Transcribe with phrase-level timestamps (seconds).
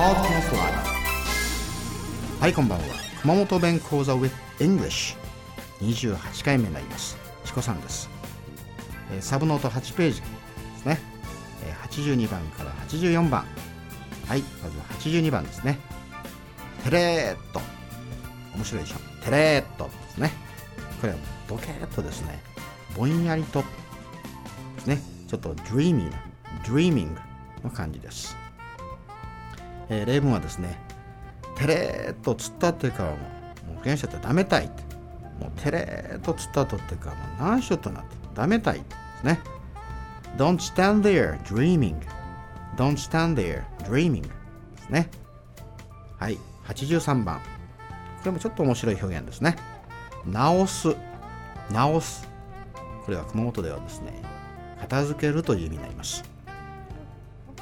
[0.00, 0.08] は
[2.48, 2.84] いこんばんは。
[3.20, 5.14] 熊本弁講座 with English
[5.82, 7.18] 28回目になります。
[7.44, 8.08] チコさんです、
[9.12, 10.26] えーサブノート8ページで
[10.78, 10.98] すね、
[11.66, 13.44] えー82番から84番。
[14.26, 14.78] はいまず
[15.10, 15.78] 82番ですね。
[16.84, 17.60] テレーっと
[18.54, 18.96] 面白いでしょ？
[19.22, 20.32] テレーっとですね。
[21.02, 22.40] これはボケーっとですね。
[22.96, 23.66] ぼんやりとで
[24.80, 24.98] すね。
[25.28, 26.16] ちょっと dreamy な
[26.64, 27.06] dreamy
[27.62, 28.34] の感じです、
[29.90, 30.78] えー例文はですね
[31.56, 34.90] テレーっと突っ立ってからももう原者ってダメたいって。
[35.40, 38.84] もうテレーっと突っ立っとってかもう何しようとなってダメたいで
[39.20, 39.40] すね。
[40.36, 41.96] Don't stand there dreaming.
[42.76, 44.22] Don't stand there dreaming.
[44.22, 44.28] で
[44.82, 45.10] すね。
[46.18, 46.38] はい。
[46.66, 47.38] 83番。
[47.38, 49.56] これもちょっと面白い表現ですね。
[50.26, 50.94] 直す。
[51.72, 52.28] 直す。
[53.06, 54.12] これは熊本ではですね
[54.78, 56.22] 片付けるという意味になります。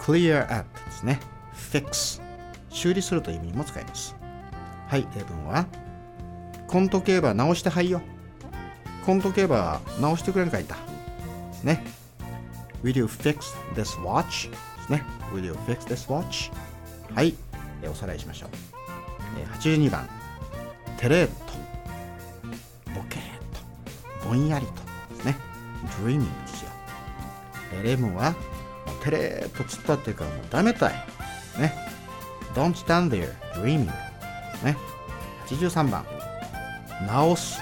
[0.00, 1.20] Clear up ですね。
[1.72, 2.20] Fix
[2.70, 4.14] 修理するという意味にも使います。
[4.88, 5.66] はい例文は。
[6.66, 8.00] コント競馬直してはいよ。
[9.04, 10.76] コント競馬直してくれんかいた
[11.62, 11.84] ね。
[12.82, 14.50] Will you fix this watch?
[14.50, 15.02] ですね。
[15.32, 16.50] Will you fix this watch?
[17.14, 17.34] はい、
[17.82, 18.50] えおさらいしましょう、
[19.40, 20.08] えー82番。
[20.96, 23.22] テレーっとボケーっ
[24.22, 24.72] とぼんやりと。
[25.14, 25.36] ですね
[26.02, 26.70] dreaming ですよ、
[27.74, 28.34] えー例文は。
[29.02, 31.19] テレーっと突っ立ってからもうダメたい。
[31.60, 31.72] ね。
[32.54, 33.86] Don't stand there dreaming.
[34.64, 34.76] ね。
[35.46, 36.04] 83番。
[37.06, 37.60] 直す。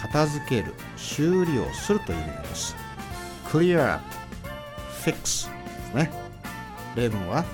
[0.00, 0.74] 片付ける。
[0.96, 2.76] 修理をするという意味になります。
[3.46, 4.04] clear up.
[5.04, 5.12] fix.
[5.14, 5.48] です
[5.94, 6.10] ね。
[6.94, 7.44] 例文は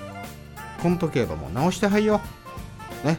[0.83, 2.20] コント競馬も直してはいよ。
[3.05, 3.19] ね。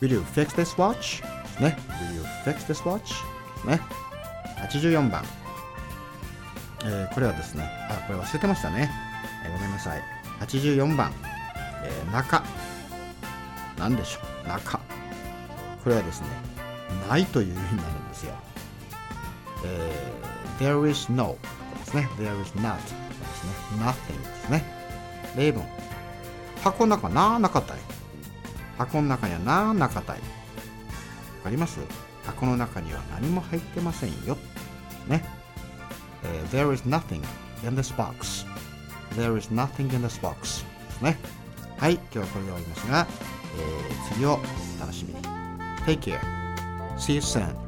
[0.00, 1.22] Will you fix this watch?
[1.60, 1.76] ね。
[1.88, 3.14] Will you fix this watch?
[3.66, 3.80] ね。
[4.70, 5.24] 84番。
[6.84, 7.68] えーこれはですね。
[7.90, 8.90] あこれ忘れてましたね、
[9.44, 10.02] えーごめんなさい。
[10.40, 11.12] 84番、
[11.84, 12.42] えー中。
[13.78, 14.48] なんでしょう？
[14.48, 14.78] 中。
[15.84, 16.28] これはですね
[17.08, 18.34] ないという意味になるんですよ、
[19.64, 21.36] えー there is no
[21.78, 22.08] ですね。
[22.18, 23.52] there is not ですね。
[23.78, 24.64] nothing ですね。
[25.36, 25.62] 例文。
[26.62, 27.78] 箱の中ななかったい。
[28.78, 30.16] 箱の中にはななかったい。
[30.16, 30.22] わ
[31.44, 31.78] かります？
[32.24, 34.36] 箱の中には何も入ってませんよ。
[35.06, 35.22] ね、
[36.24, 37.22] えー there is nothing
[37.62, 38.46] in this box
[39.16, 41.18] there is nothing in this box ですね
[41.78, 43.06] はい今日はこれで終わりますが、
[43.58, 45.20] えー次をお楽しみに
[45.84, 46.18] Take care
[46.96, 47.65] See you soon